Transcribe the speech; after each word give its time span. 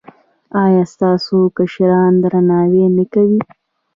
ایا 0.63 0.83
ستاسو 0.93 1.37
کشران 1.57 2.13
درناوی 2.21 2.85
نه 2.97 3.05
کوي؟ 3.13 3.39